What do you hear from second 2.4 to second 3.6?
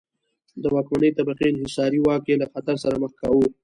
له خطر سره مخ کاوه.